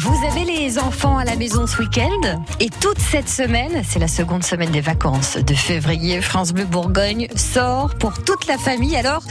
[0.00, 4.06] Vous avez les enfants à la maison ce week-end et toute cette semaine, c'est la
[4.06, 8.96] seconde semaine des vacances de février, France Bleu Bourgogne sort pour toute la famille.
[8.96, 9.24] Alors,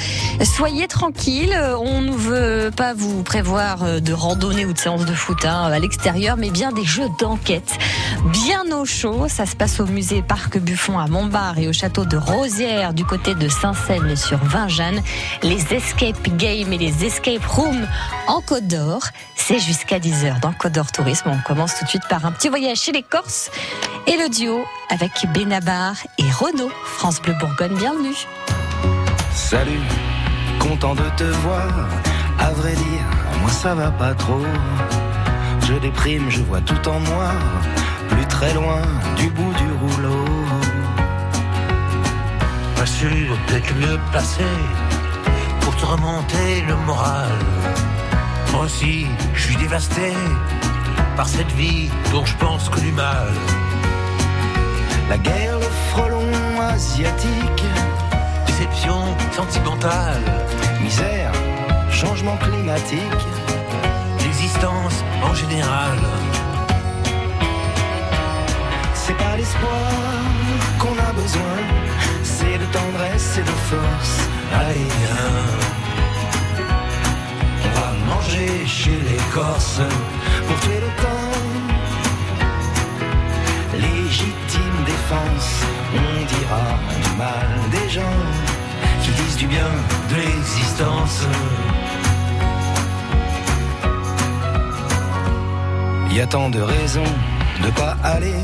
[0.43, 5.45] soyez tranquilles, on ne veut pas vous prévoir de randonnée ou de séance de foot
[5.45, 7.77] hein, à l'extérieur, mais bien des jeux d'enquête.
[8.25, 12.03] Bien au chaud, ça se passe au musée Parc Buffon à Montbard et au château
[12.03, 15.01] de Rosière du côté de Saint-Seine sur Vingeanne.
[15.43, 17.87] Les escape games et les escape rooms
[18.27, 19.01] en Côte d'Or,
[19.35, 21.29] c'est jusqu'à 10h dans Côte d'Or Tourisme.
[21.31, 23.51] On commence tout de suite par un petit voyage chez les Corses
[24.07, 26.71] et le duo avec Benabar et Renaud.
[26.83, 28.15] France Bleu Bourgogne, bienvenue.
[29.33, 29.81] Salut,
[30.59, 31.67] content de te voir.
[32.39, 33.05] À vrai dire,
[33.41, 34.41] moi ça va pas trop.
[35.61, 37.33] Je déprime, je vois tout en noir,
[38.09, 38.81] plus très loin
[39.17, 40.25] du bout du rouleau.
[42.75, 44.43] Pas sûr d'être mieux placé
[45.61, 47.31] pour te remonter le moral.
[48.55, 50.13] Moi aussi, je suis dévasté
[51.17, 53.33] par cette vie dont je pense que du mal.
[55.09, 56.31] La guerre, le frelon
[56.61, 57.65] asiatique,
[58.47, 59.01] déception
[59.33, 60.23] sentimentale,
[60.81, 61.33] misère,
[61.91, 63.23] changement climatique,
[64.23, 65.97] l'existence en général.
[68.93, 69.91] C'est pas l'espoir
[70.79, 71.57] qu'on a besoin,
[72.23, 74.29] c'est de tendresse et de force.
[74.53, 74.87] Allez,
[78.07, 79.81] manger chez les Corses
[80.47, 81.35] pour tuer le temps.
[83.73, 85.51] Légitime défense,
[85.93, 86.65] on dira
[87.03, 88.19] du mal des gens
[89.03, 89.71] qui disent du bien
[90.09, 91.21] de l'existence.
[96.09, 97.13] Il y a tant de raisons
[97.63, 98.39] de pas aller,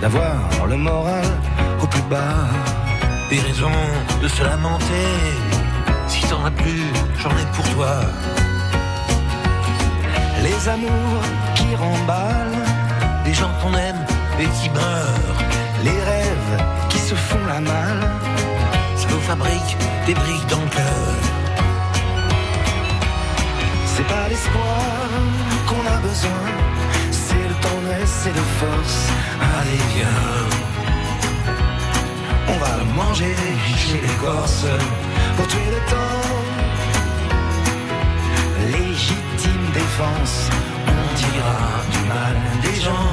[0.00, 1.24] d'avoir le moral
[1.82, 2.48] au plus bas.
[3.30, 3.82] Des raisons
[4.22, 5.45] de se lamenter.
[6.16, 6.82] Si t'en as plus,
[7.20, 7.94] j'en ai pour toi.
[10.42, 11.22] Les amours
[11.54, 12.64] qui remballent,
[13.24, 14.02] des gens qu'on aime
[14.40, 15.40] et qui meurent.
[15.84, 16.54] Les rêves
[16.88, 18.08] qui se font la malle,
[18.96, 19.76] ça nous fabrique
[20.06, 21.06] des briques dans le cœur.
[23.94, 24.80] C'est pas l'espoir
[25.68, 26.46] qu'on a besoin,
[27.10, 28.98] c'est de tendresse et de force.
[29.58, 30.22] Allez, viens.
[32.48, 33.36] On va le manger
[33.76, 34.66] chez les Corses
[35.36, 36.22] pour tuer le temps.
[38.76, 40.50] Légitime défense,
[40.88, 41.58] on dira
[41.94, 43.10] du mal des gens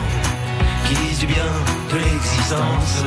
[0.86, 1.52] qui disent du bien
[1.92, 3.04] de l'existence.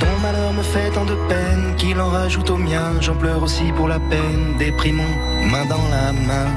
[0.00, 3.00] Ton malheur me fait tant de peine qu'il en rajoute au mien.
[3.00, 5.14] J'en pleure aussi pour la peine, déprimons,
[5.50, 6.48] main dans la main.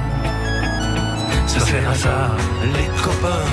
[1.47, 2.31] Ça sert à ça,
[2.75, 3.47] les copains.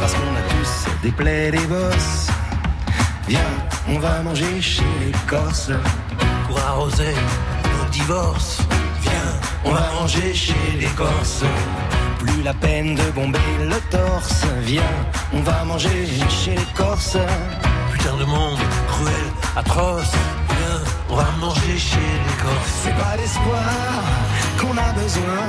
[0.00, 2.28] Parce qu'on a tous des plaies, des bosses.
[3.28, 3.52] Viens,
[3.88, 5.72] on va manger chez les Corses.
[6.46, 7.14] Pour arroser
[7.64, 8.58] nos divorces.
[9.02, 9.32] Viens,
[9.64, 11.44] on va manger chez les Corses.
[12.18, 14.44] Plus la peine de bomber le torse.
[14.62, 14.96] Viens,
[15.32, 17.18] on va manger chez les Corses.
[17.92, 18.58] Putain de monde,
[18.88, 19.26] cruel,
[19.56, 20.12] atroce.
[20.48, 20.80] Viens,
[21.10, 22.74] on va manger chez les Corses.
[22.82, 23.62] C'est pas l'espoir
[24.58, 25.42] qu'on a besoin,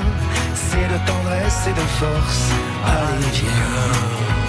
[0.54, 2.42] c'est de tendresse et de force.
[2.86, 4.41] Allez, viens.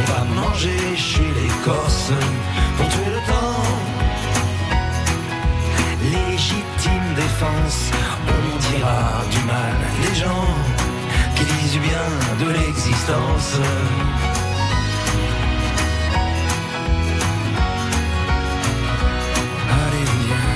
[0.00, 2.12] On va manger chez les Corses
[2.76, 3.62] pour tuer le temps.
[6.02, 7.90] Légitime défense,
[8.26, 10.54] on dira du mal des gens
[11.34, 13.58] qui disent du bien de l'existence.
[20.26, 20.46] Viens.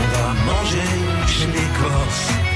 [0.00, 0.90] On va manger
[1.26, 2.51] chez les Corses.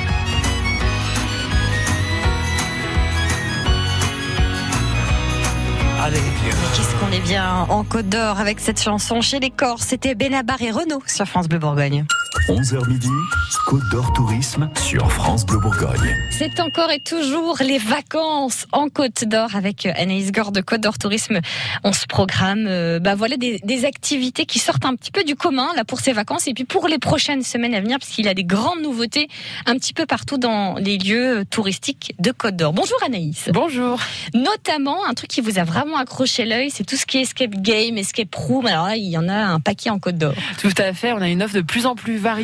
[6.12, 9.86] Qu'est-ce qu'on est bien en Côte d'Or avec cette chanson chez les Corses.
[9.88, 12.04] C'était Benabar et Renault sur France Bleu Bourgogne.
[12.48, 13.10] 11h midi,
[13.66, 16.16] Côte d'Or Tourisme sur France Bleu Bourgogne.
[16.30, 20.96] C'est encore et toujours les vacances en Côte d'Or avec Anaïs Gore de Côte d'Or
[20.96, 21.40] Tourisme.
[21.82, 25.34] On se programme, euh, bah voilà des, des, activités qui sortent un petit peu du
[25.34, 28.28] commun là pour ces vacances et puis pour les prochaines semaines à venir parce qu'il
[28.28, 29.26] a des grandes nouveautés
[29.66, 32.72] un petit peu partout dans les lieux touristiques de Côte d'Or.
[32.72, 33.50] Bonjour Anaïs.
[33.52, 33.98] Bonjour.
[34.34, 37.56] Notamment un truc qui vous a vraiment accroché l'œil, c'est tout ce qui est escape
[37.56, 38.66] game, escape room.
[38.66, 40.34] Alors là, il y en a un paquet en Côte d'Or.
[40.60, 41.12] Tout à fait.
[41.12, 42.35] On a une offre de plus en plus variée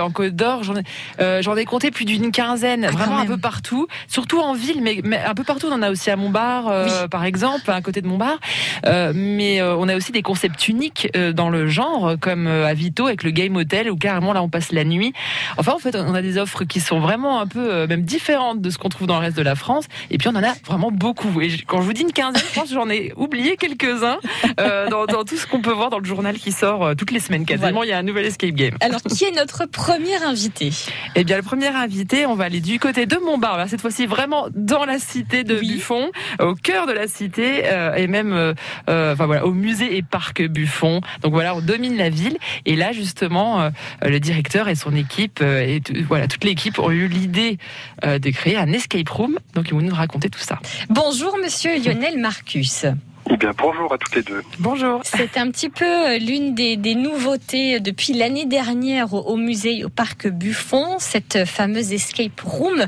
[0.00, 0.62] en Côte d'Or.
[0.64, 0.82] J'en ai,
[1.20, 5.00] euh, ai compté plus d'une quinzaine, Ah, vraiment un peu partout, surtout en ville, mais,
[5.04, 5.66] mais un peu partout.
[5.70, 7.08] On en a aussi à Montbard, euh, Oui.
[7.10, 8.38] par exemple, à côté de Montbard.
[8.86, 12.66] Euh, mais euh, on a aussi des concepts uniques euh, dans le genre, comme euh,
[12.66, 15.12] à Vito avec le Game Hotel, où carrément là on passe la nuit.
[15.58, 18.60] Enfin, en fait, on a des offres qui sont vraiment un peu euh, même différentes
[18.60, 19.84] de ce qu'on trouve dans le reste de la France.
[20.10, 21.40] Et puis on en a vraiment beaucoup.
[21.40, 24.18] Et quand je vous dis une quinzaine, je pense j'en ai oublié quelques-uns
[24.60, 27.10] euh, dans, dans tout ce qu'on peut voir dans le journal qui sort euh, toutes
[27.10, 27.44] les semaines.
[27.44, 28.74] Quasiment, il y a un nouvel escape game.
[28.80, 30.70] Alors, qui est notre premier invité
[31.14, 33.66] Eh bien, le premier invité, on va aller du côté de Montbard.
[33.70, 35.76] Cette fois-ci, vraiment dans la cité de Oui.
[35.76, 36.10] Buffon,
[36.40, 38.52] au cœur de la cité, euh, et même, euh,
[38.90, 41.00] euh, enfin voilà, au musée et parc Buffon.
[41.22, 42.36] Donc voilà, on domine la ville.
[42.66, 43.70] Et là, justement, euh,
[44.02, 47.56] le directeur et son équipe, et voilà, toute l'équipe ont eu l'idée
[48.02, 49.38] de créer un escape room.
[49.54, 50.58] Donc, ils vont nous raconter tout ça.
[50.90, 52.84] Bonjour Monsieur Lionel Marcus.
[53.28, 54.42] Eh bien, bonjour à toutes les deux.
[54.58, 55.00] Bonjour.
[55.04, 59.84] C'est un petit peu euh, l'une des, des nouveautés depuis l'année dernière au, au musée,
[59.84, 62.86] au parc Buffon, cette fameuse escape room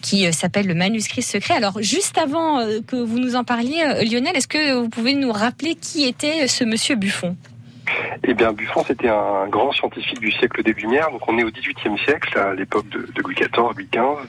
[0.00, 1.54] qui euh, s'appelle le manuscrit secret.
[1.54, 5.14] Alors, juste avant euh, que vous nous en parliez, euh, Lionel, est-ce que vous pouvez
[5.14, 7.36] nous rappeler qui était ce monsieur Buffon?
[8.24, 11.10] Eh bien, Buffon, c'était un grand scientifique du siècle des Lumières.
[11.10, 14.28] Donc, on est au XVIIIe siècle, à l'époque de, de Louis XIV, Louis XV.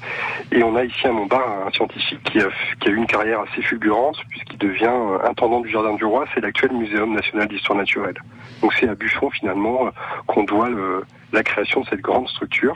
[0.52, 2.48] Et on a ici à Montbard un scientifique qui a,
[2.80, 6.26] qui a eu une carrière assez fulgurante, puisqu'il devient euh, intendant du Jardin du Roi.
[6.34, 8.16] C'est l'actuel Muséum national d'histoire naturelle.
[8.62, 9.90] Donc, c'est à Buffon, finalement, euh,
[10.28, 12.76] qu'on doit le- la création de cette grande structure.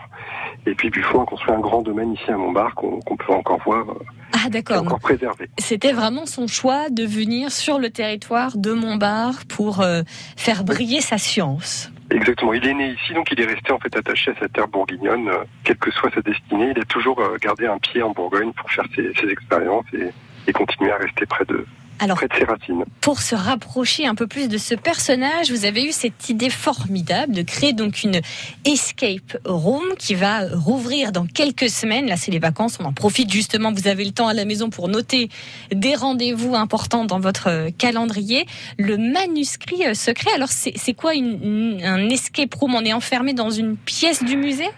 [0.66, 3.90] Et puis, Buffon a construit un grand domaine ici à Montbard qu'on peut encore voir,
[3.90, 3.94] euh,
[4.34, 4.82] Ah, d'accord.
[4.82, 5.50] encore préservé.
[5.58, 10.02] C'était vraiment son choix de venir sur le territoire de Montbard pour euh,
[10.36, 11.92] faire briller sa science.
[12.12, 12.54] Exactement.
[12.54, 15.28] Il est né ici, donc il est resté en fait attaché à sa terre bourguignonne,
[15.30, 16.74] euh, quelle que soit sa destinée.
[16.76, 20.10] Il a toujours euh, gardé un pied en Bourgogne pour faire ses, ses expériences et,
[20.48, 21.66] et continuer à rester près de,
[22.00, 22.84] Alors, près de ses racines.
[23.02, 27.34] pour se rapprocher un peu plus de ce personnage, vous avez eu cette idée formidable
[27.34, 28.22] de créer donc une
[28.66, 32.08] escape room qui va rouvrir dans quelques semaines.
[32.08, 33.72] Là, c'est les vacances, on en profite justement.
[33.74, 35.30] Vous avez le temps à la maison pour noter
[35.74, 38.46] des rendez-vous importants dans votre calendrier.
[38.78, 40.32] Le manuscrit euh, secret.
[40.36, 42.76] Alors, c'est c'est quoi une- une- un escape room?
[42.76, 44.70] On est enfermé dans une pièce du musée?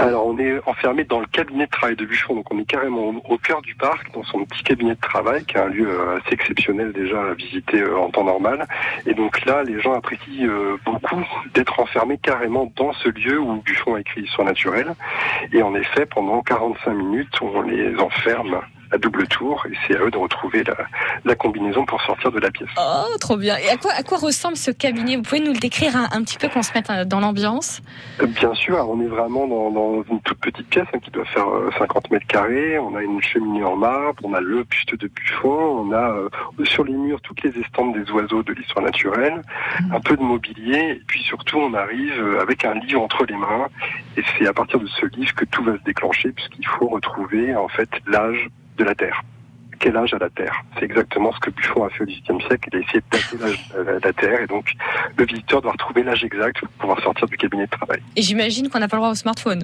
[0.00, 3.08] Alors on est enfermé dans le cabinet de travail de Buffon, donc on est carrément
[3.28, 6.18] au, cœur du parc, dans son petit cabinet de travail, qui est un lieu euh,
[6.18, 8.66] assez exceptionnel déjà à visiter euh, en temps normal.
[9.06, 13.60] Et donc là, les gens apprécient euh, beaucoup d'être enfermés carrément dans ce lieu où
[13.62, 14.94] Buffon a écrit l'histoire naturelle.
[15.52, 18.60] Et en effet, pendant 45 minutes, on les enferme
[18.92, 20.76] à double tour, et c'est à eux de retrouver la,
[21.24, 22.68] la combinaison pour sortir de la pièce.
[22.78, 23.56] Oh, trop bien.
[23.58, 25.16] Et à quoi, à quoi ressemble ce cabinet?
[25.16, 27.80] Vous pouvez nous le décrire un, un petit peu, qu'on se mette euh, dans l'ambiance?
[28.22, 31.24] Euh, Bien sûr, on est vraiment dans, dans une toute petite pièce hein, qui doit
[31.26, 32.78] faire euh, 50 mètres carrés.
[32.78, 35.48] On a une cheminée en marbre, on a le buste de Buffon,
[35.88, 36.28] on a euh,
[36.64, 39.42] sur les murs toutes les estampes des oiseaux de l'histoire naturelle,
[39.92, 43.36] un peu de mobilier, et puis surtout on arrive euh, avec un livre entre les
[43.36, 43.66] mains.
[44.16, 47.54] Et c'est à partir de ce livre que tout va se déclencher, puisqu'il faut retrouver
[47.54, 49.22] en fait l'âge de la Terre.
[49.80, 50.60] Quel âge a la Terre?
[50.76, 52.68] C'est exactement ce que Buffon a fait au XVIIIe siècle.
[52.72, 54.72] Il a essayé de dater l'âge de la Terre, et donc
[55.16, 58.00] le visiteur doit retrouver l'âge exact pour pouvoir sortir du cabinet de travail.
[58.16, 59.62] Et j'imagine qu'on n'a pas le droit au smartphone,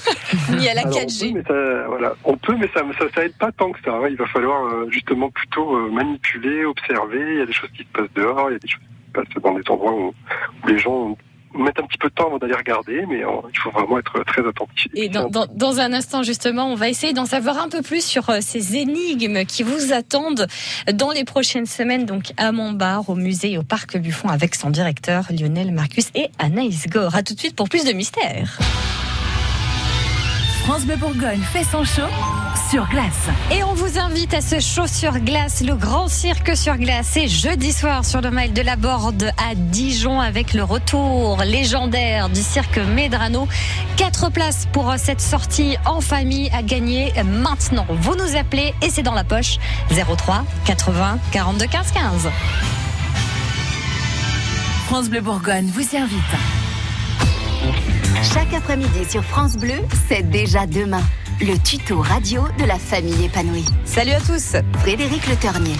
[0.50, 1.30] ni à la Alors, 4G.
[1.30, 3.80] On peut, mais ça, voilà, on peut, mais ça, ça, ça aide pas tant que
[3.84, 3.92] ça.
[3.92, 4.06] hein.
[4.08, 7.24] Il va falloir euh, justement plutôt euh, manipuler, observer.
[7.34, 9.06] Il y a des choses qui se passent dehors, il y a des choses qui
[9.08, 10.14] se passent dans des endroits où,
[10.62, 11.16] où les gens
[11.64, 14.22] mettent un petit peu de temps avant d'aller regarder, mais euh, il faut vraiment être
[14.24, 14.88] très attentif.
[14.94, 18.04] Et dans, dans, dans un instant, justement, on va essayer d'en savoir un peu plus
[18.04, 20.46] sur euh, ces énigmes qui vous attendent
[20.92, 24.70] dans les prochaines semaines, donc à Montbard, au musée et au parc Buffon, avec son
[24.70, 27.14] directeur Lionel Marcus et Anaïs Gore.
[27.14, 28.58] À tout de suite pour plus de mystères.
[30.64, 32.02] France Bleu Bourgogne fait son show
[32.70, 33.28] sur glace.
[33.50, 37.08] Et on vous invite à ce show sur glace, le grand cirque sur glace.
[37.12, 42.28] C'est jeudi soir sur le mail de la Borde à Dijon avec le retour légendaire
[42.28, 43.46] du cirque Medrano.
[43.96, 47.86] Quatre places pour cette sortie en famille à gagner maintenant.
[47.88, 49.58] Vous nous appelez et c'est dans la poche
[49.90, 52.30] 03 80 42 15 15.
[54.86, 56.20] France Bleu Bourgogne vous invite.
[58.32, 59.74] Chaque après-midi sur France Bleu,
[60.08, 61.02] c'est déjà demain.
[61.40, 63.66] Le tuto radio de la famille épanouie.
[63.84, 65.76] Salut à tous Frédéric Le Ternier.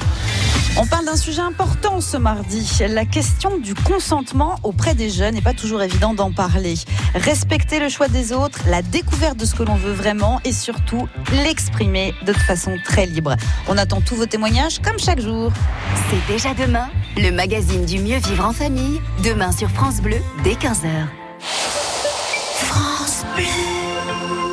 [0.78, 5.40] On parle d'un sujet important ce mardi, la question du consentement auprès des jeunes n'est
[5.40, 6.74] pas toujours évident d'en parler.
[7.14, 11.08] Respecter le choix des autres, la découverte de ce que l'on veut vraiment et surtout
[11.32, 13.34] l'exprimer de façon très libre.
[13.66, 15.50] On attend tous vos témoignages comme chaque jour.
[16.10, 20.52] C'est déjà demain, le magazine du mieux vivre en famille, demain sur France Bleu dès
[20.52, 21.06] 15h.
[22.58, 23.75] France Bleu.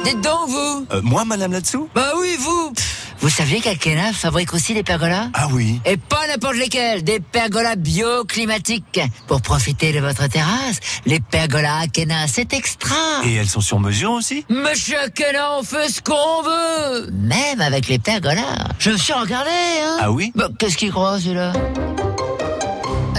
[0.04, 0.86] Dites donc, vous.
[0.92, 2.74] Euh, moi, madame là-dessous Bah oui, vous.
[3.20, 5.30] Vous saviez qu'Alkena fabrique aussi des pergolas?
[5.34, 5.80] Ah oui.
[5.86, 9.00] Et pas n'importe lesquels, des pergolas bioclimatiques.
[9.28, 12.96] Pour profiter de votre terrasse, les pergolas Akena, c'est extra.
[13.24, 14.46] Et elles sont sur mesure aussi?
[14.50, 17.12] Monsieur Akena, on fait ce qu'on veut.
[17.14, 18.68] Même avec les pergolas.
[18.80, 19.50] Je me suis regardé,
[19.82, 19.98] hein.
[20.02, 20.34] Ah oui?
[20.36, 21.54] Bah, qu'est-ce qu'il croit, celui-là?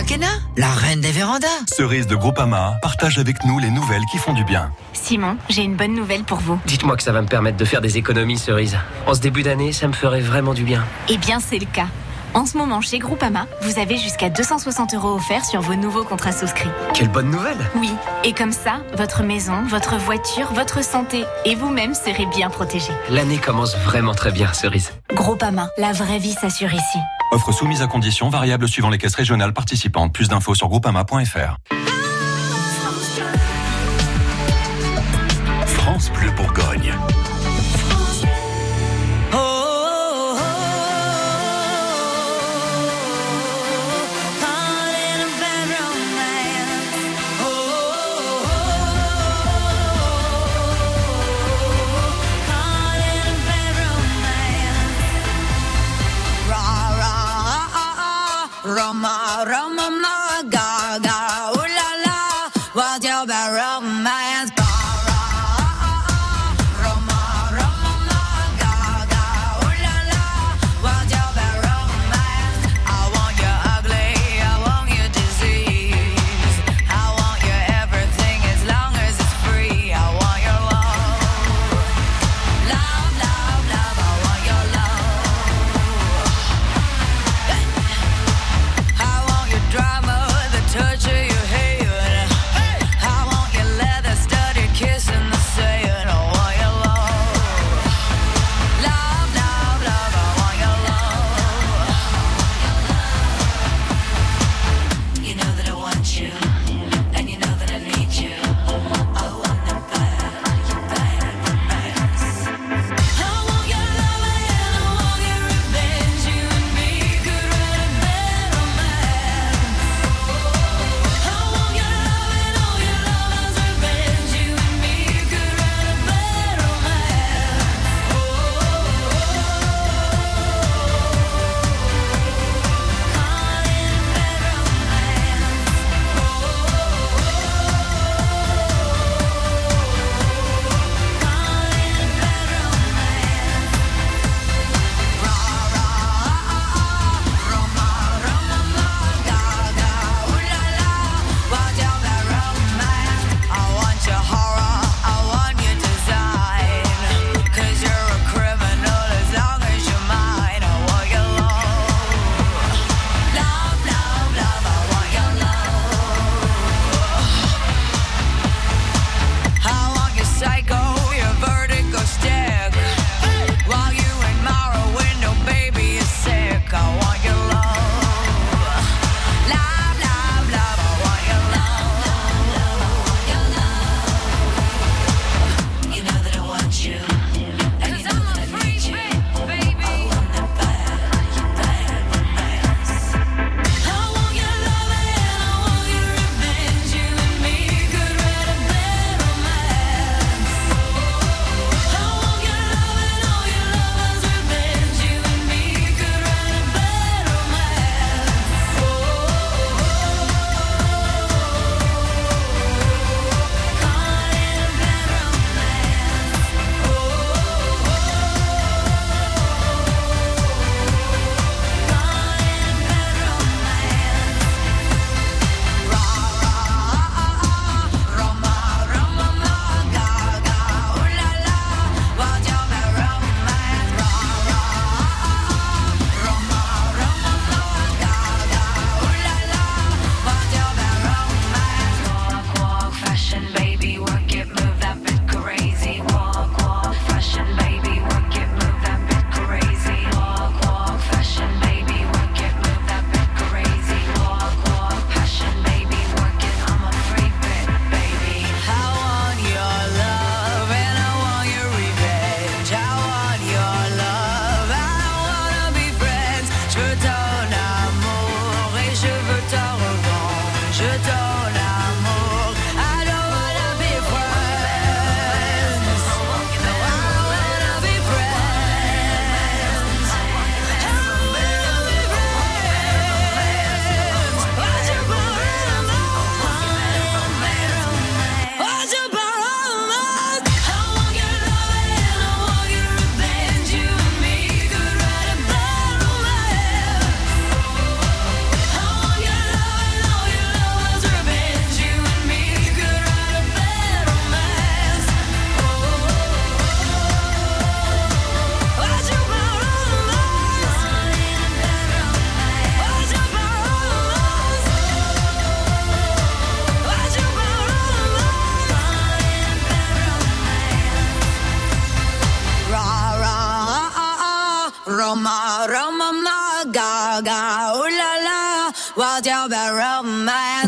[0.05, 0.27] Akena
[0.59, 4.45] La reine des vérandas Cerise de Groupama partage avec nous les nouvelles qui font du
[4.45, 4.71] bien.
[4.93, 6.59] Simon, j'ai une bonne nouvelle pour vous.
[6.67, 8.77] Dites-moi que ça va me permettre de faire des économies, Cerise.
[9.07, 10.85] En ce début d'année, ça me ferait vraiment du bien.
[11.09, 11.87] Eh bien, c'est le cas.
[12.35, 16.33] En ce moment, chez Groupama, vous avez jusqu'à 260 euros offerts sur vos nouveaux contrats
[16.33, 16.69] souscrits.
[16.93, 17.91] Quelle bonne nouvelle Oui,
[18.25, 22.93] et comme ça, votre maison, votre voiture, votre santé et vous-même serez bien protégés.
[23.09, 24.93] L'année commence vraiment très bien, Cerise.
[25.15, 26.99] Groupama, la vraie vie s'assure ici.
[27.35, 30.13] Offre soumise à conditions variables suivant les caisses régionales participantes.
[30.13, 31.84] Plus d'infos sur groupama.fr.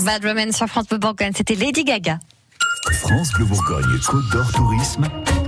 [0.06, 2.20] Bad Romance sur France Bleu Bourgogne, c'était Lady Gaga.
[2.92, 5.04] France Bleu Bourgogne, Côte d'Or Tourisme,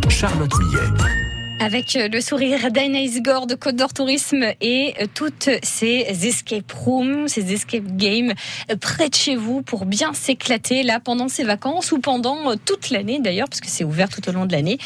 [0.09, 1.27] Charlotte Millet.
[1.61, 6.71] Avec euh, le sourire d'Anaïs Gore de Côte d'Or Tourisme et euh, toutes ces escape
[6.71, 8.33] rooms, ces escape games
[8.71, 12.91] euh, près de chez vous pour bien s'éclater là pendant ces vacances ou pendant toute
[12.91, 14.79] l'année d'ailleurs, parce que c'est ouvert tout au long de l'année.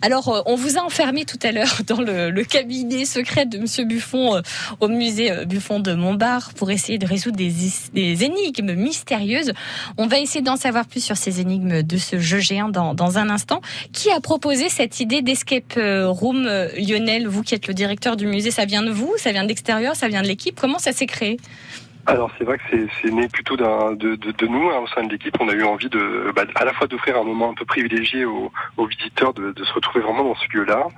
[0.00, 4.40] Alors, on vous a enfermé tout à l'heure dans le, cabinet secret de Monsieur Buffon
[4.80, 7.52] au musée Buffon de Montbard pour essayer de résoudre des,
[7.92, 9.52] des énigmes mystérieuses.
[9.98, 13.18] On va essayer d'en savoir plus sur ces énigmes de ce jeu géant dans, dans
[13.18, 13.60] un instant.
[13.92, 15.78] Qui a proposé cette idée d'escape
[16.13, 19.32] Room, euh, Lionel, vous qui êtes le directeur du musée, ça vient de vous Ça
[19.32, 21.38] vient de l'extérieur Ça vient de l'équipe Comment ça s'est créé?
[22.06, 22.64] Alors c'est vrai que
[23.00, 25.34] c'est né plutôt de, nous hein, au sein de l'équipe.
[25.40, 28.26] On a eu envie de, bah, à la fois d'offrir un moment un peu privilégié
[28.26, 28.50] aux,
[28.86, 30.88] visiteurs, de, se retrouver vraiment dans ce lieu-là.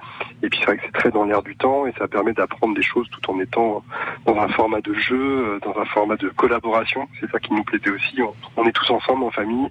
[0.42, 2.74] Et puis c'est vrai que c'est très dans l'air du temps et ça permet d'apprendre
[2.74, 3.84] des choses tout en étant
[4.26, 7.06] dans un format de jeu, euh, dans un format de collaboration.
[7.20, 8.20] C'est ça qui nous plaisait aussi.
[8.20, 9.68] On, on, est tous ensemble en famille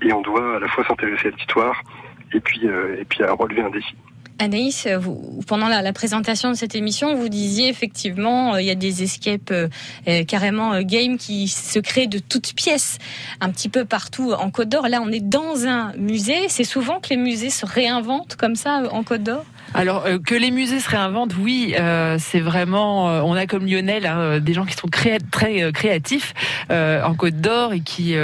[0.00, 1.82] et on doit à la fois s'intéresser à l'histoire
[2.32, 3.94] et puis euh, et puis à relever un défi.
[4.38, 8.74] Anaïs, vous, pendant la, présentation de cette émission, vous disiez effectivement, euh, il y a
[8.74, 9.68] des escapes euh,
[10.06, 12.98] euh carrément euh, game qui se créent de toutes pièces,
[13.40, 14.88] un petit peu partout en Côte d'Or.
[14.88, 16.48] Là, on est dans un musée.
[16.48, 19.44] C'est souvent que les musées se réinventent comme ça en Côte d'Or?
[19.74, 23.10] Alors euh, que les musées se réinventent, oui, euh, c'est vraiment.
[23.10, 25.18] Euh, on a comme Lionel hein, des gens qui sont très
[25.72, 26.34] créatifs
[26.70, 28.14] en Côte d'Or et qui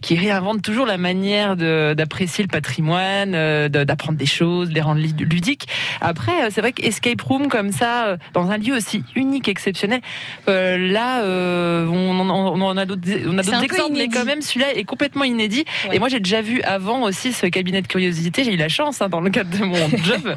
[0.00, 3.32] qui réinventent toujours la manière d'apprécier le patrimoine,
[3.68, 5.66] d'apprendre des choses, de les rendre ludiques.
[6.00, 10.00] Après, c'est vrai qu'escape room comme ça, dans un lieu aussi unique, exceptionnel,
[10.46, 15.24] là, on, on, a d'autres, on a d'autres exemples, mais quand même celui-là est complètement
[15.24, 15.64] inédit.
[15.92, 18.44] Et moi, j'ai déjà vu avant aussi ce cabinet de curiosité.
[18.44, 19.74] J'ai eu la chance hein, dans le cadre de mon
[20.04, 20.36] job.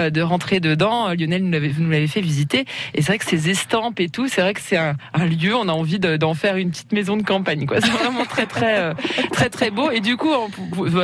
[0.00, 1.08] Euh, de rentrer dedans.
[1.08, 2.64] Euh, Lionel nous l'avait fait visiter.
[2.94, 5.68] Et c'est vrai que ces estampes et tout, c'est vrai que c'est un, lieu, on
[5.68, 7.66] a envie d'en faire une petite maison de campagne.
[7.70, 8.94] C'est vraiment très, très, euh,
[9.32, 9.90] très, très beau.
[9.90, 10.30] Et du coup,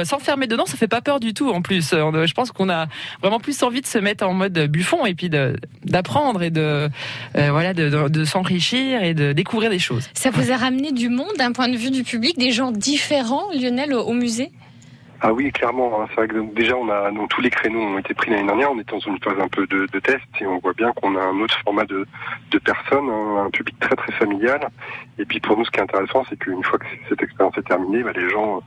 [0.04, 1.90] s'enfermer dedans, ça fait pas peur du tout en plus.
[1.92, 2.86] Je pense qu'on a
[3.20, 5.30] vraiment plus envie de se mettre en mode buffon et puis
[5.84, 6.88] d'apprendre et de,
[7.34, 10.08] voilà, de s'enrichir et de découvrir des choses.
[10.14, 13.50] Ça vous a ramené du monde d'un point de vue du public, des gens différents,
[13.52, 14.50] Lionel, au musée?
[15.20, 16.00] Ah oui, clairement.
[16.00, 16.06] Hein.
[16.10, 18.70] C'est vrai que déjà, on a donc, tous les créneaux ont été pris l'année dernière.
[18.70, 21.16] On est dans une phase un peu de, de test et on voit bien qu'on
[21.16, 22.06] a un autre format de,
[22.50, 24.60] de personnes, hein, un public très très familial.
[25.18, 27.66] Et puis pour nous, ce qui est intéressant, c'est qu'une fois que cette expérience est
[27.66, 28.62] terminée, bah, les gens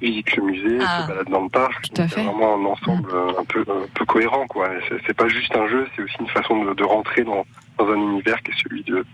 [0.00, 1.02] visitent le musée, ah.
[1.02, 1.88] se baladent dans le parc.
[1.94, 3.38] C'est vraiment un ensemble mm.
[3.38, 4.70] un peu un peu cohérent, quoi.
[5.06, 7.46] C'est pas juste un jeu, c'est aussi une façon de, de rentrer dans,
[7.78, 9.04] dans un univers qui est celui de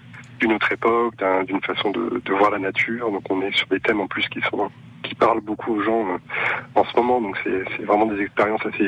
[0.43, 1.15] d'une autre époque,
[1.47, 3.11] d'une façon de, de voir la nature.
[3.11, 4.71] Donc on est sur des thèmes en plus qui sont
[5.05, 6.19] qui parle beaucoup aux gens euh,
[6.75, 7.21] en ce moment.
[7.21, 8.85] Donc c'est vraiment des expériences assez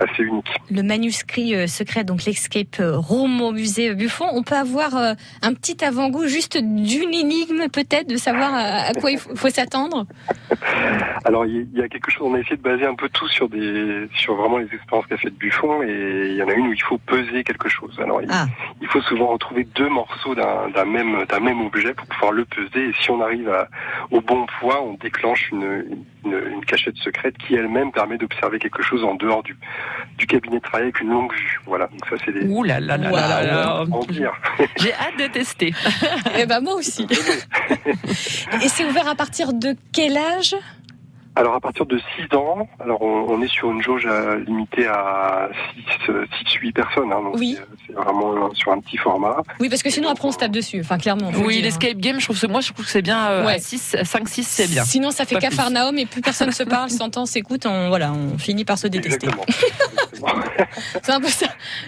[0.00, 0.48] assez unique.
[0.70, 5.84] Le manuscrit euh, secret, donc l'escape room au musée Buffon, on peut avoir un petit
[5.84, 10.06] avant-goût juste d'une énigme peut-être, de savoir à quoi il faut s'attendre?
[11.24, 13.48] Alors il y a quelque chose, on a essayé de baser un peu tout sur
[13.48, 16.72] des, sur vraiment les expériences qu'a fait Buffon et il y en a une où
[16.72, 17.98] il faut peser quelque chose.
[18.02, 18.46] Alors il, ah.
[18.88, 22.92] faut souvent retrouver deux morceaux d'un même, d'un même objet pour pouvoir le peser et
[23.00, 23.68] si on arrive à,
[24.10, 25.84] au bon poids, on déclenche une,
[26.24, 29.56] une, une cachette secrète qui elle-même permet d'observer quelque chose en dehors du,
[30.18, 31.60] du cabinet de travail avec une longue vue.
[31.66, 31.86] Voilà.
[31.86, 32.46] Donc ça c'est des.
[32.46, 33.84] Ouh là là là là là.
[34.76, 35.68] J'ai hâte de tester.
[35.68, 37.06] et eh ben moi aussi.
[38.62, 40.54] et c'est ouvert à partir de quel âge?
[41.40, 45.48] Alors à partir de 6 ans, alors on, est sur une jauge euh, limitée à
[46.06, 47.56] 6, 8 personnes, hein, donc oui.
[47.86, 49.42] c'est vraiment sur un petit format.
[49.58, 51.32] Oui, parce que sinon après on se tape dessus, enfin clairement.
[51.42, 54.28] Oui, l'escape game, je trouve que moi je trouve que c'est bien euh, 6, 5,
[54.28, 54.84] 6 c'est bien.
[54.84, 58.66] Sinon ça fait cafarnaum et plus personne se parle, s'entend, s'écoute, on, voilà, on finit
[58.66, 59.28] par se détester.
[61.02, 61.46] c'est un peu ça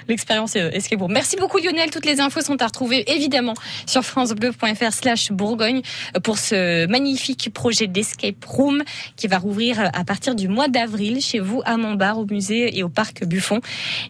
[0.09, 1.12] l'expérience euh, escape room.
[1.12, 5.83] Merci beaucoup Lionel, toutes les infos sont à retrouver évidemment sur francebleu.fr slash Bourgogne
[6.25, 8.83] pour ce magnifique projet d'escape room
[9.17, 12.83] qui va rouvrir à partir du mois d'avril chez vous à Montbard, au musée et
[12.83, 13.61] au parc Buffon.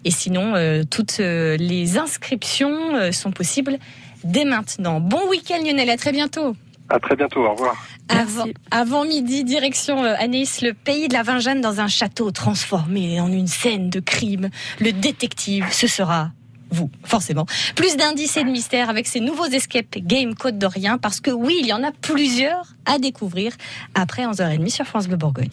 [0.05, 3.79] Et sinon, euh, toutes euh, les inscriptions euh, sont possibles
[4.25, 5.01] dès maintenant.
[5.01, 6.55] Bon week-end Lionel, à très bientôt.
[6.89, 7.75] À très bientôt, au revoir.
[8.09, 13.33] Avant, avant, midi, direction Anaïs, le pays de la Vingeanne, dans un château transformé en
[13.33, 14.51] une scène de crime.
[14.81, 16.31] Le détective, ce sera
[16.73, 17.47] vous, forcément.
[17.77, 21.59] Plus d'indices et de mystères avec ces nouveaux escape game Côte d'Orient, parce que oui,
[21.61, 23.53] il y en a plusieurs à découvrir
[23.95, 25.51] après 11h30 sur France Bleu Bourgogne.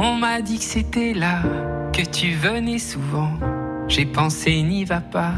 [0.00, 1.42] On m'a dit que c'était là,
[1.92, 3.32] que tu venais souvent.
[3.88, 5.34] J'ai pensé n'y va pas,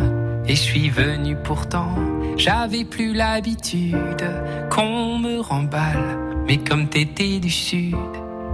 [0.47, 1.95] et je suis venu pourtant.
[2.37, 4.25] J'avais plus l'habitude
[4.71, 7.95] qu'on me remballe, mais comme t'étais du sud,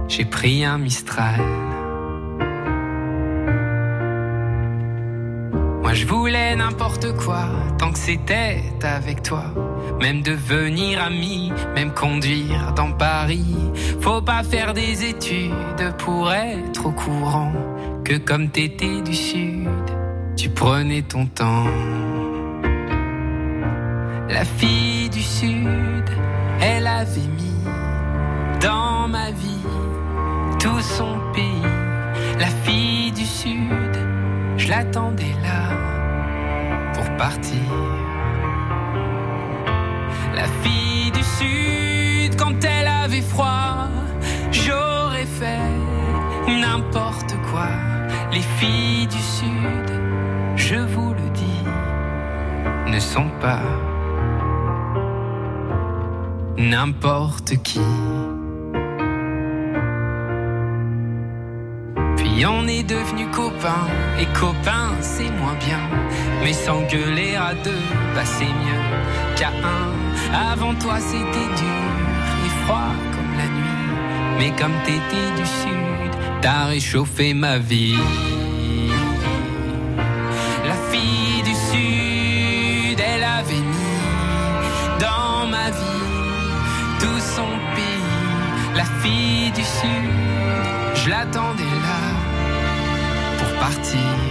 [0.07, 1.41] j'ai pris un Mistral.
[5.97, 7.45] Je voulais n'importe quoi
[7.79, 9.45] tant que c'était avec toi.
[9.99, 13.55] Même devenir ami, même conduire dans Paris.
[13.99, 17.51] Faut pas faire des études pour être au courant
[18.03, 19.67] que comme t'étais du sud,
[20.35, 21.65] tu prenais ton temps.
[24.29, 26.09] La fille du sud,
[26.61, 27.63] elle avait mis
[28.61, 29.67] dans ma vie
[30.59, 31.73] tout son pays.
[32.39, 33.97] La fille du sud,
[34.57, 35.86] je l'attendais là
[36.97, 37.61] pour partir.
[40.33, 43.87] La fille du sud, quand elle avait froid,
[44.51, 45.71] j'aurais fait
[46.47, 47.69] n'importe quoi.
[48.31, 49.89] Les filles du sud,
[50.55, 51.63] je vous le dis,
[52.87, 53.61] ne sont pas
[56.57, 57.87] n'importe qui.
[62.17, 63.87] Puis on est devenus copains,
[64.19, 66.06] et copains c'est moins bien.
[66.43, 67.83] Mais s'engueuler à deux,
[68.15, 68.83] bah c'est mieux
[69.35, 70.51] qu'à un.
[70.51, 71.83] Avant toi c'était dur
[72.45, 73.77] et froid comme la nuit.
[74.37, 77.97] Mais comme t'étais du sud, t'as réchauffé ma vie.
[80.65, 86.07] La fille du sud, elle avait mis dans ma vie
[86.99, 88.75] tout son pays.
[88.75, 90.11] La fille du sud,
[90.95, 92.01] je l'attendais là
[93.39, 94.26] pour partir.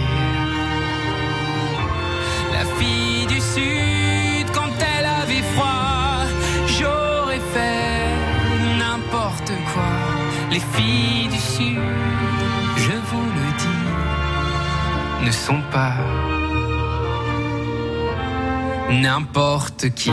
[2.77, 6.25] Fille du sud, quand elle avait froid,
[6.67, 8.05] j'aurais fait
[8.77, 9.91] n'importe quoi.
[10.51, 11.79] Les filles du sud,
[12.77, 15.95] je vous le dis, ne sont pas
[18.89, 20.11] n'importe qui.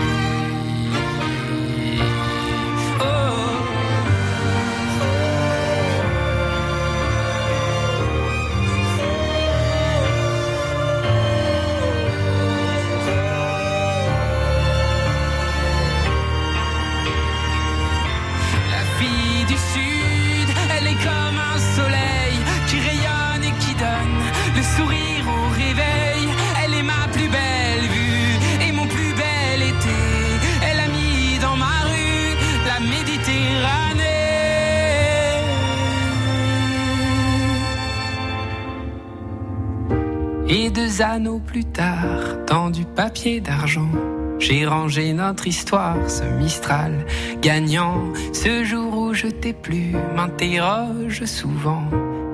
[41.47, 43.91] Plus tard, dans du papier d'argent,
[44.39, 47.05] j'ai rangé notre histoire, ce Mistral
[47.43, 48.03] gagnant.
[48.33, 51.85] Ce jour où je t'ai plu, m'interroge souvent,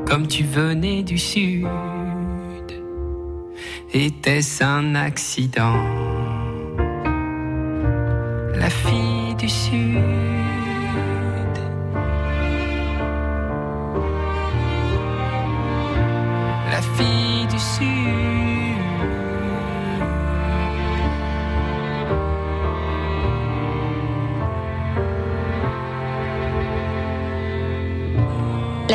[0.06, 1.66] comme tu venais du sud.
[3.92, 5.76] Était-ce un accident?
[8.54, 10.39] La fille du sud.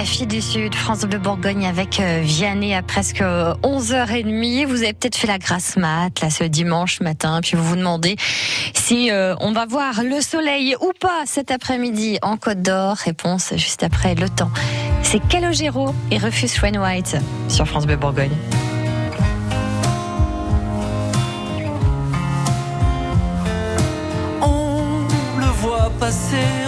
[0.06, 4.68] La fille du Sud, France Bleu Bourgogne avec euh, Vianney à presque 11h30.
[4.68, 8.16] Vous avez peut-être fait la grasse mat là ce dimanche matin, puis vous vous demandez
[8.76, 12.98] si euh, on va voir le soleil ou pas cet après-midi en Côte d'Or.
[12.98, 14.52] Réponse juste après le temps.
[15.02, 17.18] C'est Calogero et Rufus Wainwright
[17.50, 18.30] sur France Bleu Bourgogne.
[24.44, 24.84] On
[25.40, 26.65] le voit passer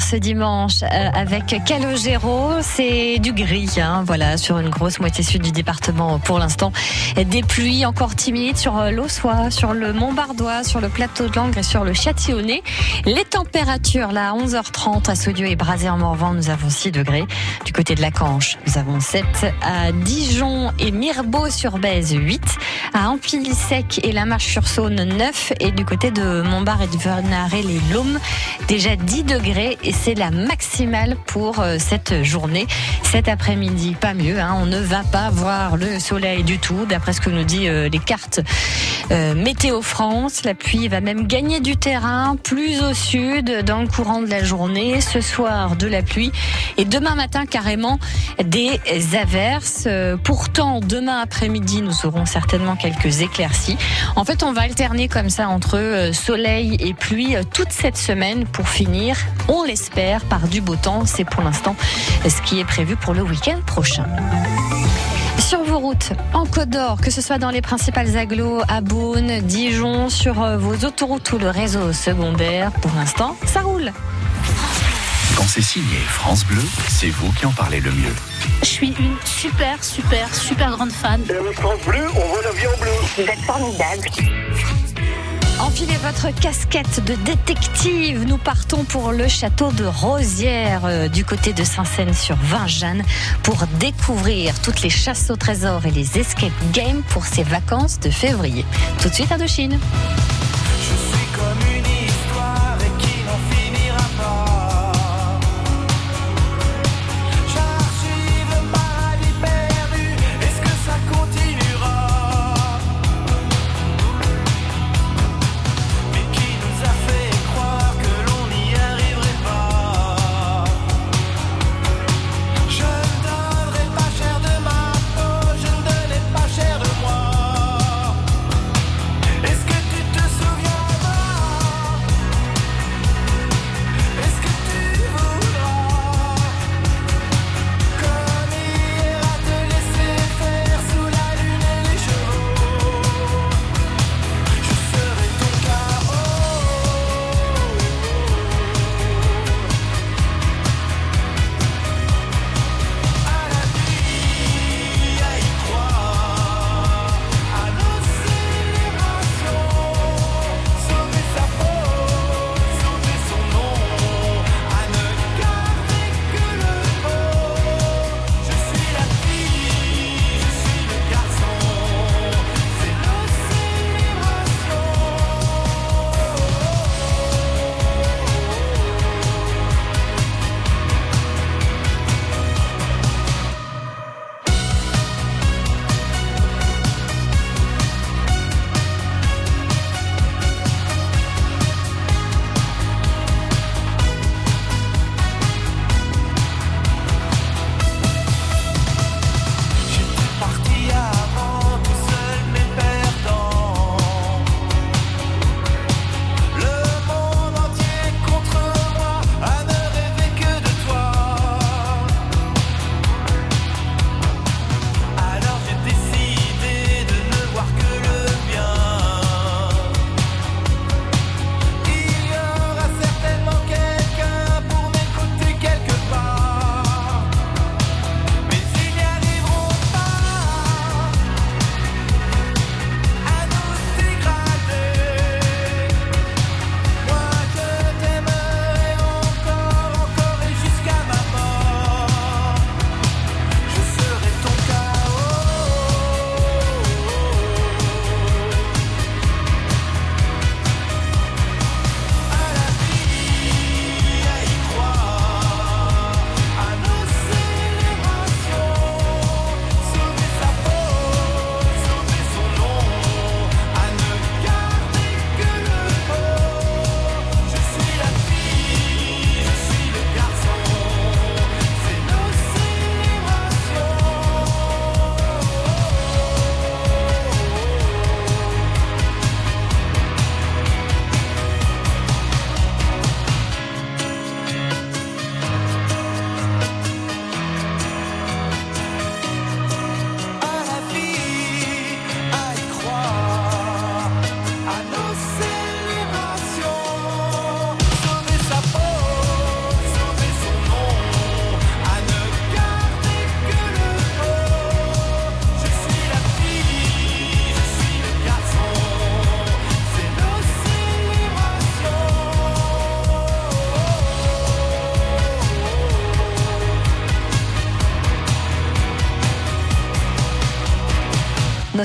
[0.00, 5.22] D'Or ce dimanche euh, avec Calogero, c'est du gris, hein, voilà, sur une grosse moitié
[5.24, 6.72] sud du département pour l'instant.
[7.16, 11.58] Des pluies encore timides sur euh, l'Aussois, sur le Montbardois, sur le plateau de Langres
[11.58, 12.62] et sur le Châtillonnais.
[13.04, 17.24] Les températures, là, à 11h30 à Saudieu et Brasé en Morvan, nous avons 6 degrés.
[17.64, 19.24] Du côté de la Canche, nous avons 7.
[19.62, 22.42] À Dijon et Mirbeau-sur-Bèze, 8.
[23.00, 25.54] À Ampilly-Sec et La Marche-sur-Saône, 9.
[25.60, 28.18] Et du côté de Montbard et de Vernaré, les Laumes,
[28.68, 29.78] déjà 10 degrés.
[29.82, 32.66] Et c'est la maximale pour euh, cette journée.
[33.02, 34.38] Cet après-midi, pas mieux.
[34.38, 34.54] hein.
[34.60, 37.88] On ne va pas voir le soleil du tout, d'après ce que nous dit euh,
[37.88, 38.40] les cartes
[39.10, 40.44] euh, Météo France.
[40.44, 44.44] La pluie va même gagner du terrain plus au sud dans le courant de la
[44.44, 45.00] journée.
[45.00, 46.32] Ce soir, de la pluie.
[46.76, 47.98] Et demain matin, carrément,
[48.44, 48.78] des
[49.18, 49.88] averses.
[50.22, 52.89] Pourtant, demain après-midi, nous aurons certainement quelques
[53.22, 53.76] éclaircies.
[54.16, 57.96] En fait, on va alterner comme ça entre euh, soleil et pluie euh, toute cette
[57.96, 59.16] semaine pour finir,
[59.48, 61.04] on l'espère, par du beau temps.
[61.06, 61.76] C'est pour l'instant
[62.28, 64.06] ce qui est prévu pour le week-end prochain.
[65.38, 69.40] Sur vos routes, en Côte d'Or, que ce soit dans les principales agglos, à Beaune,
[69.40, 73.90] Dijon, sur euh, vos autoroutes ou le réseau secondaire, pour l'instant, ça roule.
[75.36, 78.14] Quand c'est signé France Bleu, c'est vous qui en parlez le mieux.
[78.62, 81.22] Je suis une super, super, super grande fan.
[81.28, 82.90] Et avec France Bleu, on voit la vie en bleu.
[83.16, 84.08] Vous êtes formidable.
[85.60, 88.24] Enfilez votre casquette de détective.
[88.26, 93.02] Nous partons pour le château de Rosière euh, du côté de Saint-Seine sur Vingeanne
[93.42, 98.10] pour découvrir toutes les chasses au trésor et les escape games pour ces vacances de
[98.10, 98.64] février.
[99.02, 99.78] Tout de suite à Chine.
[100.80, 101.99] Je suis comme une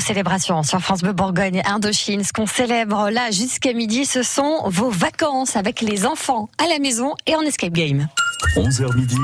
[0.06, 2.24] célébrations sur France Bleu Bourgogne Indochine.
[2.24, 6.78] Ce qu'on célèbre là jusqu'à midi, ce sont vos vacances avec les enfants à la
[6.78, 8.08] maison et en escape game.
[8.56, 9.18] 11h midi,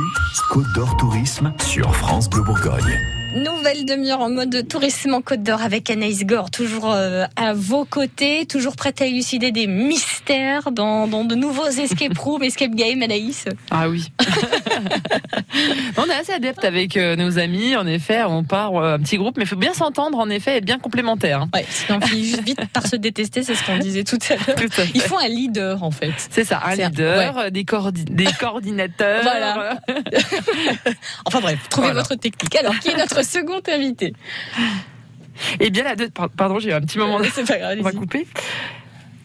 [0.49, 3.20] Côte d'Or Tourisme sur France Bleu Bourgogne.
[3.35, 7.85] Nouvelle demi-heure en mode tourisme en Côte d'Or avec Anaïs Gore, toujours euh, à vos
[7.85, 13.01] côtés, toujours prête à élucider des mystères dans, dans de nouveaux escape rooms, escape game,
[13.01, 13.45] Anaïs.
[13.69, 14.11] Ah oui.
[15.97, 19.15] on est assez adepte avec euh, nos amis, en effet, on part euh, un petit
[19.17, 21.47] groupe, mais il faut bien s'entendre, en effet, et bien complémentaire.
[21.53, 24.33] Ouais, sinon on finit juste vite par se détester, c'est ce qu'on disait tout à
[24.35, 24.57] l'heure.
[24.93, 26.11] Il faut un leader, en fait.
[26.31, 27.51] C'est ça, un leader, ouais.
[27.51, 29.21] des, coordi- des coordinateurs.
[29.23, 29.79] Voilà.
[31.25, 32.01] enfin bref, trouvez Voilà.
[32.01, 32.55] votre technique.
[32.57, 34.13] Alors, qui est notre second invité
[35.59, 36.09] Et bien la deux...
[36.09, 37.19] par- Pardon, j'ai eu un petit moment.
[37.19, 38.27] de- C'est pas grave, On va couper.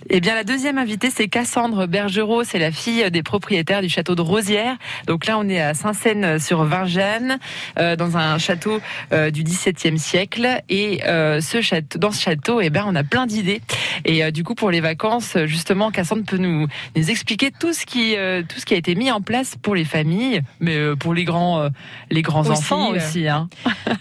[0.09, 2.45] Eh bien, la deuxième invitée, c'est Cassandre Bergerot.
[2.45, 4.77] C'est la fille des propriétaires du château de Rosière.
[5.07, 7.39] Donc là, on est à Saint-Seine-sur-Vingeanne,
[7.79, 8.81] euh, dans un château
[9.13, 10.63] euh, du XVIIe siècle.
[10.69, 13.63] Et euh, ce château, dans ce château, eh ben, on a plein d'idées.
[14.05, 17.85] Et euh, du coup, pour les vacances, justement, Cassandre peut nous, nous expliquer tout ce
[17.85, 18.15] qui,
[18.49, 21.69] tout ce qui a été mis en place pour les familles, mais pour les grands,
[22.11, 23.27] les grands Aussi, enfants aussi.
[23.27, 23.49] Hein.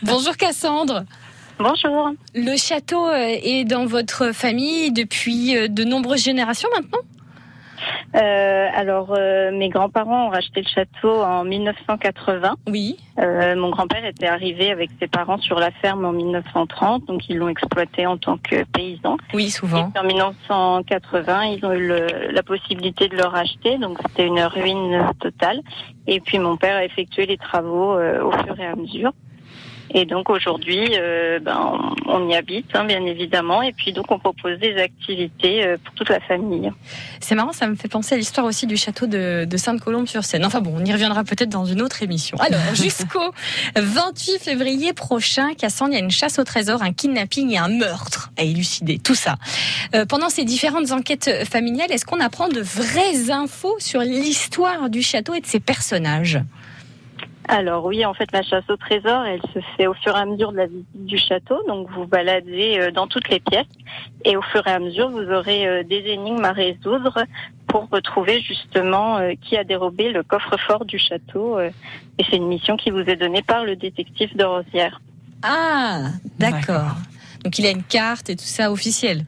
[0.03, 1.05] Bonjour Cassandre.
[1.59, 2.11] Bonjour.
[2.33, 6.99] Le château euh, est dans votre famille depuis euh, de nombreuses générations maintenant?
[8.15, 12.55] Euh, alors, euh, mes grands-parents ont racheté le château en 1980.
[12.67, 12.97] Oui.
[13.19, 17.37] Euh, mon grand-père était arrivé avec ses parents sur la ferme en 1930, donc ils
[17.37, 19.17] l'ont exploité en tant que paysan.
[19.33, 19.91] Oui, souvent.
[19.95, 24.41] Et en 1980, ils ont eu le- la possibilité de le racheter, donc c'était une
[24.41, 25.61] ruine totale.
[26.07, 29.11] Et puis mon père a effectué les travaux euh, au fur et à mesure.
[29.97, 33.61] Et donc aujourd'hui, euh, ben, on y habite, hein, bien évidemment.
[33.61, 36.69] Et puis donc on propose des activités euh, pour toute la famille.
[37.21, 40.43] C'est marrant, ça me fait penser à l'histoire aussi du château de, de Sainte-Colombe-sur-Seine.
[40.43, 42.37] Enfin bon, on y reviendra peut-être dans une autre émission.
[42.39, 43.31] Alors, jusqu'au
[43.77, 47.69] 28 février prochain, Cassandre, il y a une chasse au trésor, un kidnapping et un
[47.69, 48.99] meurtre à élucider.
[48.99, 49.35] Tout ça.
[49.95, 55.01] Euh, pendant ces différentes enquêtes familiales, est-ce qu'on apprend de vraies infos sur l'histoire du
[55.01, 56.41] château et de ses personnages?
[57.47, 60.25] Alors oui, en fait, la chasse au trésor, elle se fait au fur et à
[60.25, 61.61] mesure de la visite du château.
[61.67, 63.67] Donc vous baladez euh, dans toutes les pièces
[64.23, 67.25] et au fur et à mesure, vous aurez euh, des énigmes à résoudre
[67.67, 71.59] pour retrouver justement euh, qui a dérobé le coffre-fort du château.
[71.59, 75.01] Et c'est une mission qui vous est donnée par le détective de Rosière.
[75.43, 76.95] Ah, d'accord.
[77.43, 79.25] Donc il a une carte et tout ça officiel.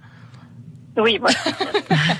[0.98, 1.38] Oui, voilà.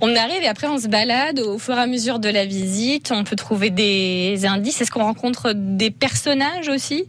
[0.00, 3.12] On arrive et après on se balade au fur et à mesure de la visite.
[3.12, 4.80] On peut trouver des indices.
[4.80, 7.08] Est-ce qu'on rencontre des personnages aussi?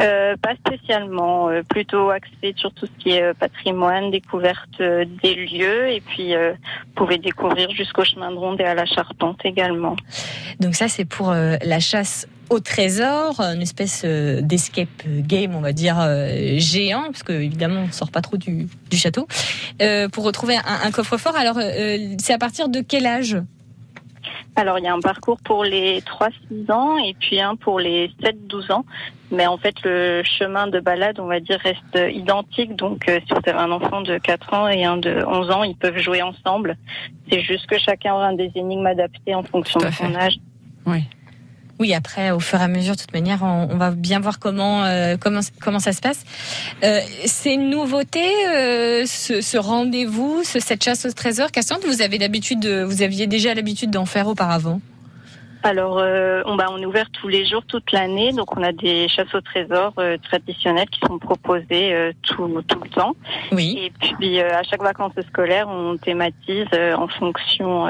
[0.00, 5.04] Euh, pas spécialement, euh, plutôt axé sur tout ce qui est euh, patrimoine, découverte euh,
[5.22, 8.86] des lieux, et puis euh, vous pouvez découvrir jusqu'au chemin de ronde et à la
[8.86, 9.96] charpente également.
[10.60, 15.72] Donc ça c'est pour la chasse au trésor, une espèce euh, d'escape game, on va
[15.72, 19.26] dire euh, géant, parce que évidemment on sort pas trop du, du château,
[19.82, 21.36] euh, pour retrouver un, un coffre-fort.
[21.36, 23.38] Alors euh, c'est à partir de quel âge?
[24.58, 28.08] Alors, il y a un parcours pour les 3-6 ans et puis un pour les
[28.20, 28.84] 7-12 ans.
[29.30, 32.74] Mais en fait, le chemin de balade, on va dire, reste identique.
[32.74, 35.62] Donc, euh, si vous avez un enfant de 4 ans et un de 11 ans,
[35.62, 36.76] ils peuvent jouer ensemble.
[37.30, 40.38] C'est juste que chacun aura des énigmes adaptées en fonction de son âge.
[40.86, 41.04] Oui.
[41.78, 44.38] Oui, après, au fur et à mesure, de toute manière, on, on va bien voir
[44.40, 46.24] comment euh, comment comment ça se passe.
[46.82, 51.52] Euh, c'est une nouveauté, euh, ce, ce rendez-vous, ce, cette chasse au trésor.
[51.52, 54.80] Cassandre, vous avez l'habitude, de- vous aviez déjà l'habitude d'en faire auparavant?
[55.64, 58.32] Alors, euh, on, bah, on est ouvert tous les jours, toute l'année.
[58.32, 62.80] Donc, on a des chasses au trésor euh, traditionnelles qui sont proposées euh, tout, tout
[62.80, 63.14] le temps.
[63.50, 63.76] Oui.
[63.82, 67.86] Et puis, à chaque vacances scolaires, on thématise en fonction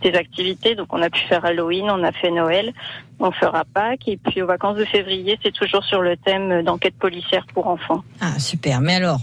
[0.00, 0.76] des activités.
[0.76, 2.72] Donc, on a pu faire Halloween, on a fait Noël,
[3.22, 4.08] on fera Pâques.
[4.08, 8.02] Et puis, aux vacances de février, c'est toujours sur le thème d'enquête policière pour enfants.
[8.20, 8.80] Ah, super.
[8.80, 9.20] Mais alors,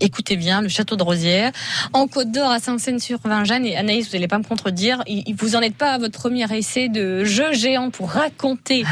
[0.00, 1.52] écoutez bien, le château de Rosière,
[1.92, 3.66] en Côte d'Or, à Saint-Seine-sur-Vingeanne.
[3.66, 5.02] Et Anaïs, vous n'allez pas me contredire,
[5.38, 8.84] vous n'en êtes pas à votre premier essai de jeu géant pour raconter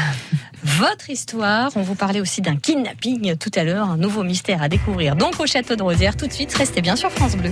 [0.63, 1.71] votre histoire.
[1.75, 5.15] On vous parlait aussi d'un kidnapping tout à l'heure, un nouveau mystère à découvrir.
[5.15, 7.51] Donc, au château de Rosière, tout de suite, restez bien sur France Bleu.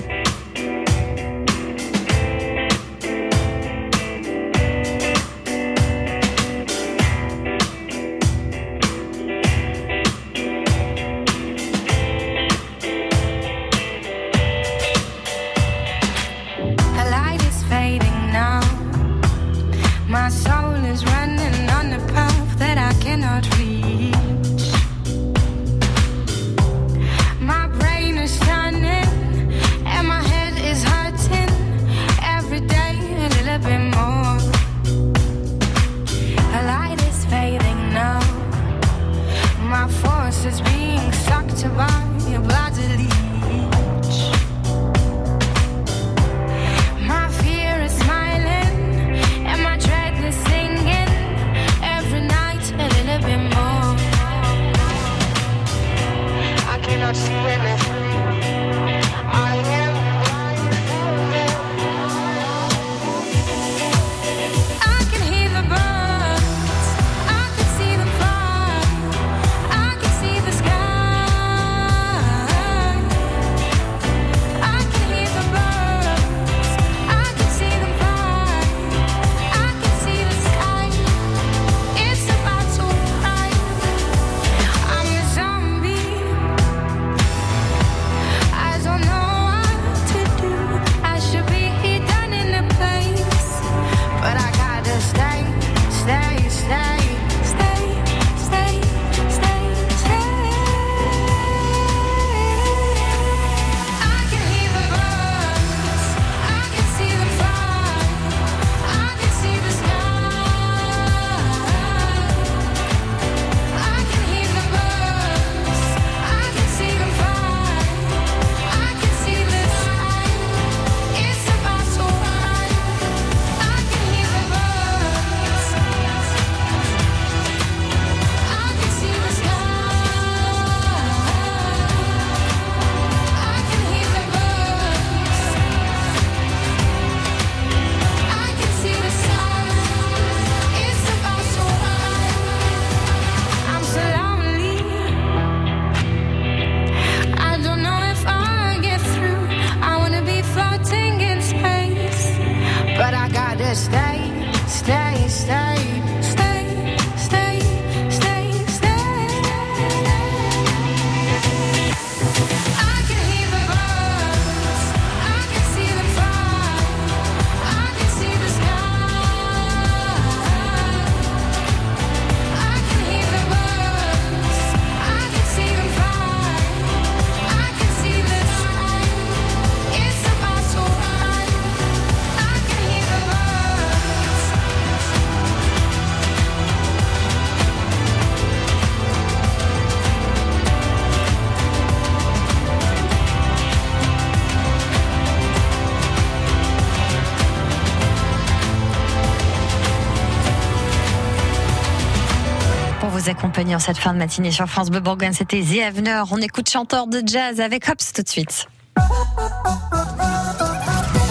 [203.60, 206.24] En cette fin de matinée sur France Bleu Bourgogne, c'était The Avener.
[206.32, 208.70] On écoute chanteur de jazz avec Hops tout de suite.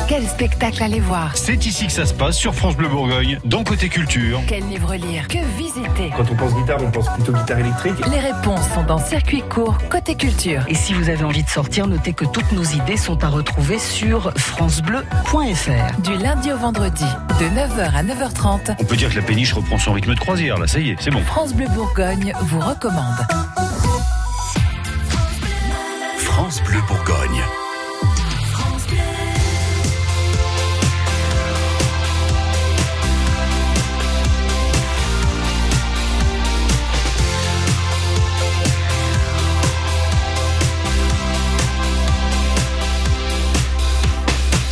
[0.08, 3.62] Quel spectacle aller voir C'est ici que ça se passe sur France Bleu Bourgogne, dans
[3.62, 4.40] Côté Culture.
[4.46, 7.92] Quel livre lire Que visiter Quand on pense guitare, on pense plutôt guitare électrique.
[8.10, 10.62] Les réponses sont dans Circuit court Côté Culture.
[10.66, 13.78] Et si vous avez envie de sortir, notez que toutes nos idées sont à retrouver
[13.78, 16.00] sur francebleu.fr.
[16.00, 17.04] Du lundi au vendredi,
[17.38, 20.56] de 9h à 9h30, On peut dire que la péniche reprend son rythme de croisière,
[20.56, 21.20] là, ça y est, c'est bon.
[21.20, 23.26] France Bleu Bourgogne vous recommande.
[26.16, 27.42] France Bleu Bourgogne.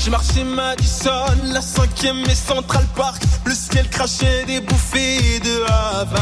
[0.06, 6.20] J'ai marché Madison, la cinquième et Central Park, le ciel crachait des bouffées de Havane.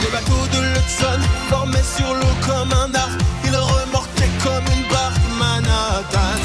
[0.00, 1.20] Les bateaux de l'Hudson
[1.50, 6.40] formaient sur l'eau comme un arc, ils remorquaient comme une barque Manhattan.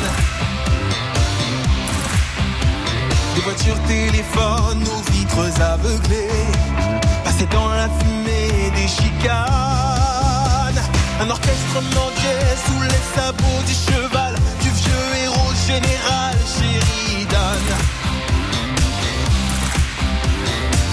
[3.36, 6.28] Des voitures téléphones aux vitres aveuglées,
[7.24, 9.89] passaient dans la fumée des chicanes.
[11.22, 17.64] Un orchestre mendiait sous les sabots du cheval du vieux héros général Sheridan.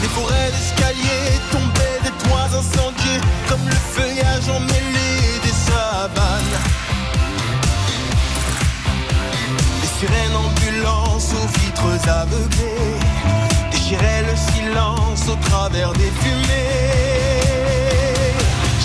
[0.03, 6.59] Des forêts d'escaliers tombaient des toits incendiés comme le feuillage emmêlé des savanes.
[9.81, 12.99] Des sirènes ambulances aux vitres aveuglées
[13.71, 17.45] déchiraient le silence au travers des fumées.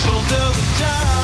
[0.04, 1.21] Chanteur de jazz,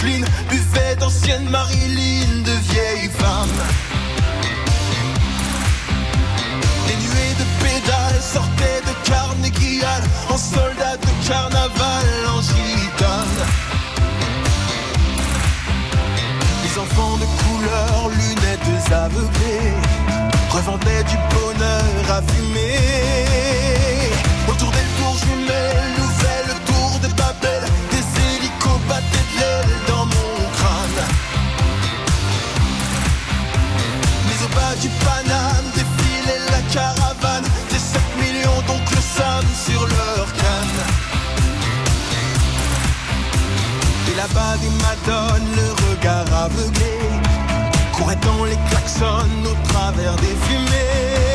[0.00, 3.48] Brooklyn, buvait d'anciennes Marilyn, de vieilles femmes.
[6.86, 9.80] Des nuées de pédales sortaient de Carnegie
[11.26, 13.40] carnaval en gitane.
[16.62, 19.74] Les enfants de couleur, lunettes aveuglées,
[20.50, 23.69] revendaient du bonheur à fumer.
[44.60, 46.92] Des madones, le regard aveuglé,
[47.92, 51.29] couraient dans les klaxons au travers des fumées.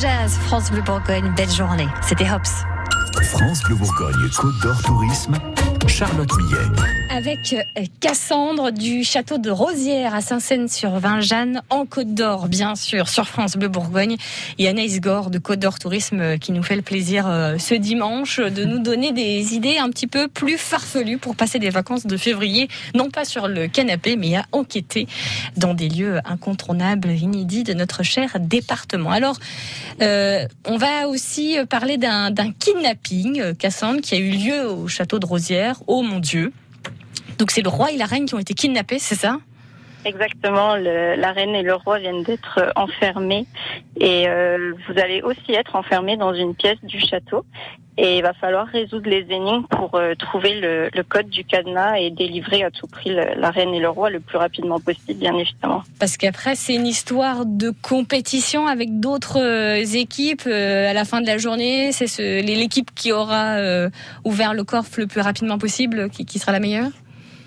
[0.00, 1.86] France Bleu Bourgogne, belle journée.
[2.00, 2.64] C'était Hops.
[3.22, 5.34] France Bleu Bourgogne Côte d'Or Tourisme,
[5.86, 6.99] Charlotte Millet.
[7.20, 13.28] Avec euh, Cassandre du château de Rosières à Saint-Seine-sur-Vingeanne, en Côte d'Or, bien sûr, sur
[13.28, 14.16] France Bleu Bourgogne.
[14.56, 17.74] Et Anaïs Gore de Côte d'Or Tourisme euh, qui nous fait le plaisir euh, ce
[17.74, 22.06] dimanche de nous donner des idées un petit peu plus farfelues pour passer des vacances
[22.06, 25.06] de février, non pas sur le canapé, mais à enquêter
[25.58, 29.10] dans des lieux incontournables, inédits de notre cher département.
[29.10, 29.36] Alors,
[30.00, 35.82] on va aussi parler d'un kidnapping, Cassandre, qui a eu lieu au château de Rosières.
[35.86, 36.50] Oh mon Dieu
[37.40, 39.38] donc c'est le roi et la reine qui ont été kidnappés, c'est ça?
[40.04, 43.46] Exactement, le- la reine et le roi viennent d'être euh, enfermés.
[43.98, 47.44] Et euh, vous allez aussi être enfermés dans une pièce du château.
[47.98, 51.96] Et il va falloir résoudre les énigmes pour euh, trouver le, le code du cadenas
[51.98, 55.18] et délivrer à tout prix le- la reine et le roi le plus rapidement possible,
[55.20, 55.82] bien évidemment.
[55.98, 60.46] Parce qu'après, c'est une histoire de compétition avec d'autres euh, équipes.
[60.46, 63.56] à la fin de la journée, c'est ce- l'équipe qui aura
[64.24, 66.90] ouvert le coffre le plus rapidement possible qui, qui sera la meilleure?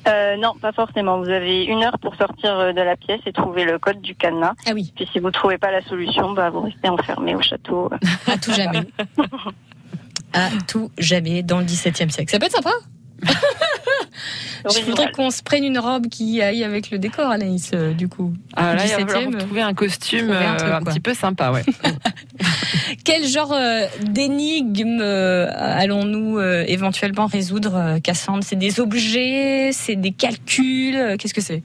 [0.08, 1.20] Euh, non, pas forcément.
[1.20, 4.16] Vous avez une heure pour sortir euh, de la pièce et trouver le code du
[4.16, 4.54] cadenas.
[4.68, 4.92] Ah oui.
[4.96, 7.90] Puis si vous trouvez pas la solution, bah, vous restez enfermé au château.
[8.28, 8.84] À tout jamais.
[10.34, 12.32] à tout jamais dans le XVIIe siècle.
[12.32, 12.72] Ça peut être sympa
[14.66, 18.08] Je voudrais qu'on se prenne une robe qui aille avec le décor, Anaïs, euh, du
[18.08, 18.34] coup.
[18.56, 20.92] Ah, là, il va 17e, falloir trouver un costume trouver un euh, truc, un, quoi.
[20.92, 21.64] petit peu sympa, ouais.
[23.04, 28.44] Quel genre euh, d'énigme euh, allons-nous euh, éventuellement résoudre, euh, Cassandre?
[28.44, 31.64] C'est des objets, c'est des calculs, euh, qu'est-ce que c'est?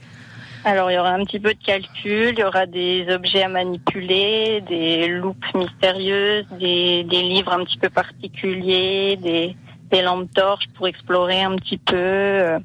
[0.65, 3.49] Alors, il y aura un petit peu de calcul, il y aura des objets à
[3.49, 9.57] manipuler, des loupes mystérieuses, des, des livres un petit peu particuliers, des,
[9.91, 11.97] des lampes torches pour explorer un petit peu.
[11.97, 12.59] euh,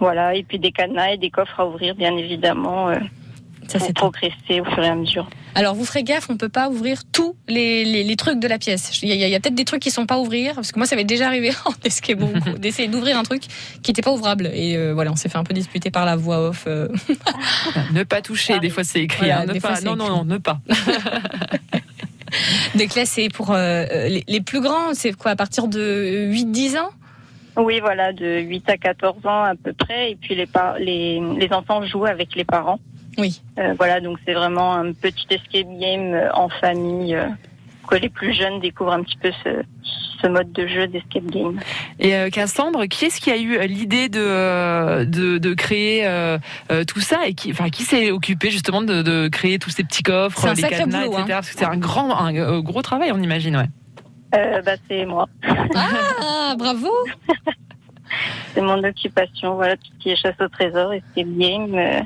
[0.00, 2.96] voilà, et puis des cadenas et des coffres à ouvrir, bien évidemment, euh,
[3.68, 5.28] Ça, pour progresser au fur et à mesure.
[5.56, 8.58] Alors, vous ferez gaffe, on peut pas ouvrir tous les, les, les trucs de la
[8.58, 9.00] pièce.
[9.02, 10.96] Il y a, peut-être des trucs qui sont pas à ouvrir, parce que moi, ça
[10.96, 11.72] m'est déjà arrivé en
[12.58, 13.42] d'essayer d'ouvrir un truc
[13.82, 14.50] qui était pas ouvrable.
[14.52, 16.64] Et euh, voilà, on s'est fait un peu disputer par la voix off.
[16.66, 16.88] euh.
[17.92, 19.26] ne pas toucher, des fois c'est écrit.
[19.26, 20.58] Voilà, hein, ne pas, fois, non, non, non, ne pas.
[22.78, 26.78] Donc là, c'est pour euh, les, les plus grands, c'est quoi, à partir de 8-10
[26.78, 26.90] ans?
[27.56, 30.12] Oui, voilà, de 8 à 14 ans à peu près.
[30.12, 30.46] Et puis les,
[31.38, 32.80] les enfants jouent avec les parents.
[33.16, 33.40] Oui.
[33.58, 37.16] Euh, voilà, donc c'est vraiment un petit escape game euh, en famille.
[37.86, 39.62] Que les plus jeunes découvrent un petit peu ce,
[40.22, 41.58] ce mode de jeu d'escape game.
[41.98, 46.06] Et euh, Cassandre, qui est-ce qui a eu euh, l'idée de, euh, de, de créer
[46.06, 46.38] euh,
[46.86, 50.02] tout ça et qui, enfin, qui s'est occupé justement de, de créer tous ces petits
[50.02, 51.22] coffres, C'est un les cadenas, boulot, etc.
[51.22, 51.26] hein.
[51.28, 53.68] Parce que c'est un grand, un gros travail, on imagine, ouais.
[54.34, 55.28] Euh, bah, c'est moi.
[55.74, 56.88] Ah, bravo
[58.54, 59.54] C'est mon occupation.
[59.54, 61.74] Voilà, tout ce qui est chasse au trésor, escape game.
[61.74, 62.00] euh,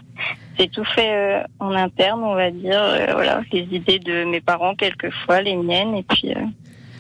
[0.59, 2.81] c'est tout fait euh, en interne, on va dire.
[2.83, 6.35] Euh, voilà, les idées de mes parents quelquefois, les miennes, et puis.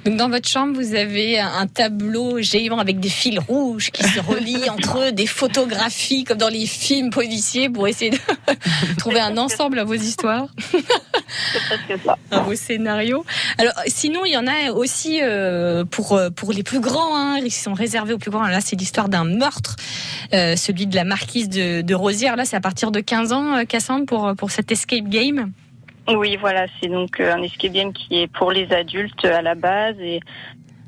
[0.08, 4.20] Donc dans votre chambre, vous avez un tableau géant avec des fils rouges qui se
[4.20, 8.18] relient entre eux, des photographies comme dans les films policiers pour essayer de
[8.96, 10.46] trouver un ensemble à vos histoires.
[10.72, 12.16] c'est presque ça.
[12.30, 13.22] un beau scénario.
[13.58, 17.42] Alors, sinon, il y en a aussi euh, pour euh, pour les plus grands, hein,
[17.42, 18.46] qui sont réservés aux plus grands.
[18.46, 19.76] Là, c'est l'histoire d'un meurtre,
[20.32, 22.36] euh, celui de la marquise de, de Rosière.
[22.36, 25.52] Là, c'est à partir de 15 ans, Cassandre, pour pour cet escape game.
[26.08, 29.54] Oui, voilà, c'est donc euh, un escape game qui est pour les adultes à la
[29.54, 30.20] base et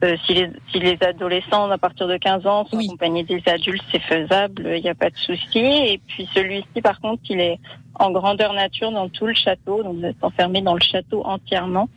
[0.03, 3.85] euh, si, les, si les adolescents à partir de 15 ans sont accompagnés des adultes,
[3.93, 5.59] c'est faisable, il n'y a pas de souci.
[5.59, 7.59] Et puis celui-ci, par contre, il est
[7.97, 9.83] en grandeur nature dans tout le château.
[9.83, 11.91] Donc vous êtes enfermé dans le château entièrement.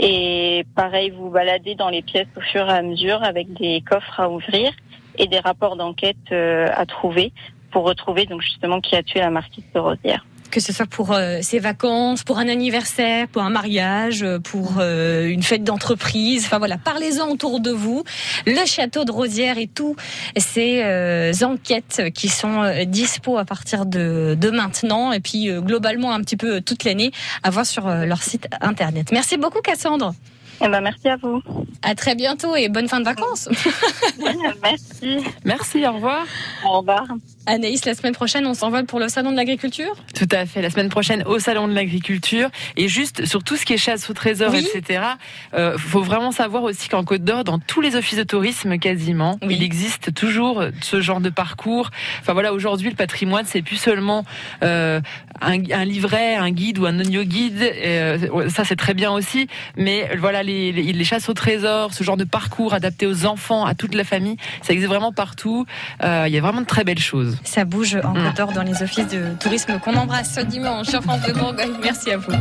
[0.00, 4.18] Et pareil, vous baladez dans les pièces au fur et à mesure avec des coffres
[4.18, 4.72] à ouvrir
[5.16, 7.32] et des rapports d'enquête euh, à trouver
[7.70, 10.24] pour retrouver donc justement qui a tué la marquise de Rosière.
[10.50, 14.76] Que ce soit pour euh, ses vacances, pour un anniversaire, pour un mariage, euh, pour
[14.78, 16.44] euh, une fête d'entreprise.
[16.46, 18.04] Enfin voilà, parlez-en autour de vous.
[18.46, 19.96] Le château de Rosière et tout
[20.36, 20.82] ces
[21.44, 26.60] enquêtes qui sont dispo à partir de, de maintenant et puis globalement un petit peu
[26.60, 27.10] toute l'année
[27.42, 29.08] à voir sur leur site internet.
[29.12, 30.14] Merci beaucoup Cassandre.
[30.60, 31.42] Eh ben, merci à vous.
[31.82, 33.48] À très bientôt et bonne fin de vacances.
[34.62, 35.18] merci.
[35.44, 36.26] Merci, au revoir.
[36.66, 37.04] Au revoir.
[37.46, 39.94] Anaïs, la semaine prochaine, on s'envole pour le salon de l'agriculture?
[40.14, 42.50] Tout à fait, la semaine prochaine au Salon de l'Agriculture.
[42.76, 44.66] Et juste sur tout ce qui est chasse au trésor, Oui.
[44.74, 45.00] etc.,
[45.54, 49.38] euh, faut vraiment savoir aussi qu'en Côte d'Or, dans tous les offices de tourisme quasiment,
[49.48, 51.90] il existe toujours ce genre de parcours.
[52.20, 54.24] Enfin voilà, aujourd'hui, le patrimoine, c'est plus seulement
[54.62, 55.00] euh,
[55.40, 57.62] un, un livret, un guide ou un audio guide.
[57.62, 59.48] Euh, ça, c'est très bien aussi.
[59.76, 63.64] Mais voilà, les, les, les chasses au trésor, ce genre de parcours adapté aux enfants,
[63.64, 65.66] à toute la famille, ça existe vraiment partout.
[66.02, 67.36] Euh, Il y a vraiment de très belles choses.
[67.44, 68.24] Ça bouge en Mm.
[68.24, 71.72] Côte d'Or dans les offices de tourisme qu'on embrasse ce dimanche sur France de Bourgogne.
[71.82, 72.32] Merci à vous.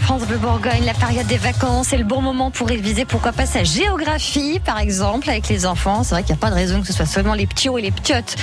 [0.00, 3.46] France Bleu Bourgogne, la période des vacances, c'est le bon moment pour réviser, pourquoi pas
[3.46, 6.02] sa géographie, par exemple, avec les enfants.
[6.02, 7.82] C'est vrai qu'il n'y a pas de raison que ce soit seulement les ptios et
[7.82, 8.36] les ptiotes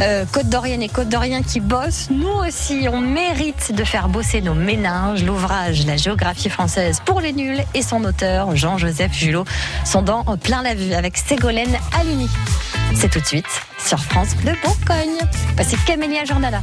[0.00, 2.08] euh, côte d'Orienne et côte d'Orient qui bossent.
[2.10, 5.22] Nous aussi, on mérite de faire bosser nos méninges.
[5.24, 9.44] L'ouvrage La géographie française pour les nuls et son auteur, Jean-Joseph Julot,
[9.84, 12.28] sont dans plein la vue avec Ségolène Aluni.
[12.94, 13.46] C'est tout de suite
[13.78, 15.18] sur France Bleu Bourgogne.
[15.56, 16.62] Passez Camélia Journala.